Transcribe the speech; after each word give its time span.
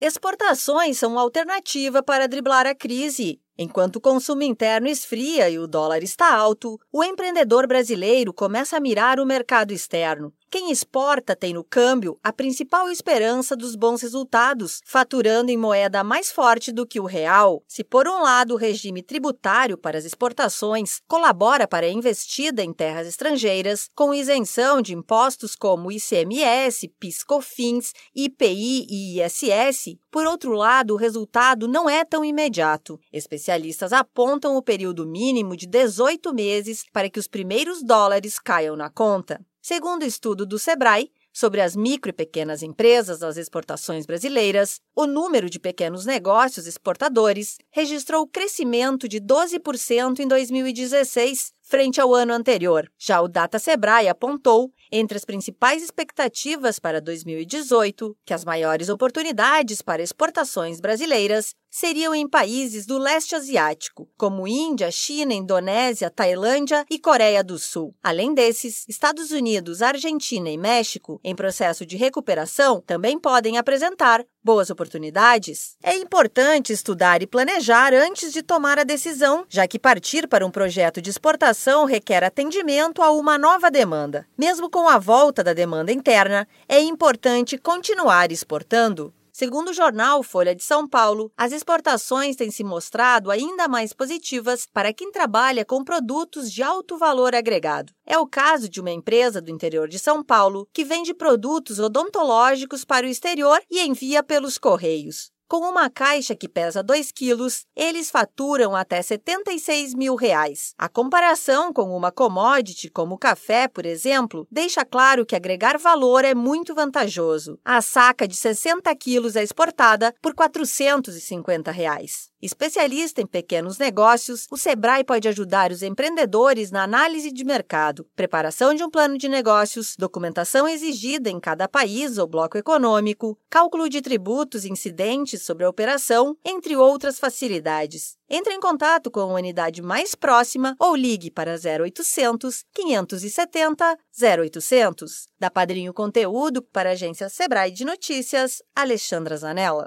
Exportações 0.00 0.96
são 0.96 1.18
alternativa 1.18 2.04
para 2.04 2.28
driblar 2.28 2.66
a 2.66 2.74
crise. 2.74 3.40
Enquanto 3.58 3.96
o 3.96 4.00
consumo 4.00 4.44
interno 4.44 4.86
esfria 4.86 5.50
e 5.50 5.58
o 5.58 5.66
dólar 5.66 6.04
está 6.04 6.32
alto, 6.32 6.78
o 6.92 7.02
empreendedor 7.02 7.66
brasileiro 7.66 8.32
começa 8.32 8.76
a 8.76 8.80
mirar 8.80 9.18
o 9.18 9.26
mercado 9.26 9.72
externo. 9.72 10.32
Quem 10.50 10.70
exporta 10.70 11.36
tem 11.36 11.52
no 11.52 11.62
câmbio 11.62 12.18
a 12.24 12.32
principal 12.32 12.88
esperança 12.88 13.54
dos 13.54 13.76
bons 13.76 14.00
resultados, 14.00 14.80
faturando 14.86 15.50
em 15.50 15.58
moeda 15.58 16.02
mais 16.02 16.30
forte 16.30 16.72
do 16.72 16.86
que 16.86 16.98
o 16.98 17.04
real. 17.04 17.62
Se, 17.68 17.84
por 17.84 18.08
um 18.08 18.22
lado, 18.22 18.54
o 18.54 18.56
regime 18.56 19.02
tributário 19.02 19.76
para 19.76 19.98
as 19.98 20.06
exportações 20.06 21.02
colabora 21.06 21.68
para 21.68 21.84
a 21.84 21.90
investida 21.90 22.64
em 22.64 22.72
terras 22.72 23.06
estrangeiras, 23.06 23.90
com 23.94 24.14
isenção 24.14 24.80
de 24.80 24.94
impostos 24.94 25.54
como 25.54 25.92
ICMS, 25.92 26.88
PIS/COFINS, 26.98 27.92
IPI 28.14 28.86
e 28.88 29.20
ISS, 29.20 29.98
por 30.10 30.26
outro 30.26 30.52
lado, 30.52 30.94
o 30.94 30.96
resultado 30.96 31.68
não 31.68 31.88
é 31.88 32.02
tão 32.04 32.24
imediato. 32.24 32.98
Especialistas 33.12 33.92
apontam 33.92 34.56
o 34.56 34.62
período 34.62 35.06
mínimo 35.06 35.54
de 35.54 35.66
18 35.66 36.32
meses 36.32 36.84
para 36.90 37.10
que 37.10 37.20
os 37.20 37.28
primeiros 37.28 37.82
dólares 37.82 38.38
caiam 38.38 38.74
na 38.74 38.88
conta. 38.88 39.44
Segundo 39.60 40.04
estudo 40.04 40.46
do 40.46 40.58
Sebrae 40.58 41.10
sobre 41.32 41.60
as 41.60 41.76
micro 41.76 42.10
e 42.10 42.12
pequenas 42.12 42.62
empresas 42.62 43.18
das 43.18 43.36
exportações 43.36 44.06
brasileiras, 44.06 44.80
o 44.94 45.06
número 45.06 45.48
de 45.50 45.58
pequenos 45.58 46.04
negócios 46.04 46.66
exportadores 46.66 47.58
registrou 47.70 48.26
crescimento 48.26 49.08
de 49.08 49.20
12% 49.20 50.20
em 50.20 50.26
2016, 50.26 51.52
frente 51.68 52.00
ao 52.00 52.14
ano 52.14 52.32
anterior. 52.32 52.90
Já 52.98 53.20
o 53.20 53.28
Data 53.28 53.58
Sebrae 53.58 54.08
apontou, 54.08 54.72
entre 54.90 55.18
as 55.18 55.24
principais 55.24 55.82
expectativas 55.82 56.78
para 56.78 56.98
2018, 56.98 58.16
que 58.24 58.32
as 58.32 58.42
maiores 58.42 58.88
oportunidades 58.88 59.82
para 59.82 60.02
exportações 60.02 60.80
brasileiras 60.80 61.54
seriam 61.70 62.14
em 62.14 62.26
países 62.26 62.86
do 62.86 62.96
leste 62.96 63.34
asiático, 63.34 64.08
como 64.16 64.48
Índia, 64.48 64.90
China, 64.90 65.34
Indonésia, 65.34 66.10
Tailândia 66.10 66.86
e 66.90 66.98
Coreia 66.98 67.44
do 67.44 67.58
Sul. 67.58 67.94
Além 68.02 68.32
desses, 68.32 68.86
Estados 68.88 69.30
Unidos, 69.30 69.82
Argentina 69.82 70.48
e 70.48 70.56
México, 70.56 71.20
em 71.22 71.36
processo 71.36 71.84
de 71.84 71.96
recuperação, 71.96 72.82
também 72.86 73.18
podem 73.18 73.58
apresentar 73.58 74.24
boas 74.48 74.70
oportunidades. 74.70 75.76
É 75.82 75.94
importante 75.94 76.72
estudar 76.72 77.20
e 77.20 77.26
planejar 77.26 77.92
antes 77.92 78.32
de 78.32 78.42
tomar 78.42 78.78
a 78.78 78.82
decisão, 78.82 79.44
já 79.46 79.68
que 79.68 79.78
partir 79.78 80.26
para 80.26 80.46
um 80.46 80.50
projeto 80.50 81.02
de 81.02 81.10
exportação 81.10 81.84
requer 81.84 82.24
atendimento 82.24 83.02
a 83.02 83.10
uma 83.10 83.36
nova 83.36 83.70
demanda. 83.70 84.26
Mesmo 84.38 84.70
com 84.70 84.88
a 84.88 84.96
volta 84.96 85.44
da 85.44 85.52
demanda 85.52 85.92
interna, 85.92 86.48
é 86.66 86.80
importante 86.80 87.58
continuar 87.58 88.32
exportando. 88.32 89.12
Segundo 89.38 89.68
o 89.68 89.72
jornal 89.72 90.20
Folha 90.24 90.52
de 90.52 90.64
São 90.64 90.88
Paulo, 90.88 91.30
as 91.36 91.52
exportações 91.52 92.34
têm 92.34 92.50
se 92.50 92.64
mostrado 92.64 93.30
ainda 93.30 93.68
mais 93.68 93.92
positivas 93.92 94.66
para 94.66 94.92
quem 94.92 95.12
trabalha 95.12 95.64
com 95.64 95.84
produtos 95.84 96.50
de 96.50 96.60
alto 96.60 96.98
valor 96.98 97.36
agregado. 97.36 97.92
É 98.04 98.18
o 98.18 98.26
caso 98.26 98.68
de 98.68 98.80
uma 98.80 98.90
empresa 98.90 99.40
do 99.40 99.52
interior 99.52 99.86
de 99.86 99.96
São 99.96 100.24
Paulo 100.24 100.68
que 100.72 100.84
vende 100.84 101.14
produtos 101.14 101.78
odontológicos 101.78 102.84
para 102.84 103.06
o 103.06 103.08
exterior 103.08 103.62
e 103.70 103.80
envia 103.86 104.24
pelos 104.24 104.58
correios. 104.58 105.30
Com 105.50 105.60
uma 105.60 105.88
caixa 105.88 106.36
que 106.36 106.46
pesa 106.46 106.82
2 106.82 107.10
quilos, 107.10 107.64
eles 107.74 108.10
faturam 108.10 108.76
até 108.76 109.00
76 109.00 109.94
mil 109.94 110.14
reais. 110.14 110.74
A 110.76 110.90
comparação 110.90 111.72
com 111.72 111.96
uma 111.96 112.12
commodity 112.12 112.90
como 112.90 113.14
o 113.14 113.18
café, 113.18 113.66
por 113.66 113.86
exemplo, 113.86 114.46
deixa 114.50 114.84
claro 114.84 115.24
que 115.24 115.34
agregar 115.34 115.78
valor 115.78 116.22
é 116.22 116.34
muito 116.34 116.74
vantajoso. 116.74 117.58
A 117.64 117.80
saca 117.80 118.28
de 118.28 118.36
60 118.36 118.94
quilos 118.96 119.36
é 119.36 119.42
exportada 119.42 120.14
por 120.20 120.34
450 120.34 121.70
reais. 121.70 122.28
Especialista 122.40 123.20
em 123.20 123.26
pequenos 123.26 123.78
negócios, 123.78 124.46
o 124.48 124.56
Sebrae 124.56 125.02
pode 125.02 125.26
ajudar 125.26 125.72
os 125.72 125.82
empreendedores 125.82 126.70
na 126.70 126.84
análise 126.84 127.32
de 127.32 127.44
mercado, 127.44 128.06
preparação 128.14 128.74
de 128.74 128.84
um 128.84 128.90
plano 128.90 129.18
de 129.18 129.28
negócios, 129.28 129.96
documentação 129.98 130.68
exigida 130.68 131.30
em 131.30 131.40
cada 131.40 131.66
país 131.66 132.16
ou 132.16 132.28
bloco 132.28 132.56
econômico, 132.56 133.36
cálculo 133.50 133.88
de 133.88 134.00
tributos 134.00 134.64
incidentes 134.64 135.37
sobre 135.38 135.64
a 135.64 135.68
operação, 135.68 136.36
entre 136.44 136.76
outras 136.76 137.18
facilidades. 137.18 138.16
Entre 138.28 138.52
em 138.52 138.60
contato 138.60 139.10
com 139.10 139.20
a 139.20 139.34
unidade 139.34 139.80
mais 139.80 140.14
próxima 140.14 140.74
ou 140.78 140.94
ligue 140.94 141.30
para 141.30 141.54
0800 141.54 142.64
570 142.74 143.96
0800. 144.20 145.28
Da 145.38 145.50
Padrinho 145.50 145.94
Conteúdo 145.94 146.60
para 146.62 146.90
a 146.90 146.92
agência 146.92 147.28
Sebrae 147.28 147.70
de 147.70 147.84
Notícias, 147.84 148.62
Alexandra 148.74 149.36
Zanella. 149.36 149.76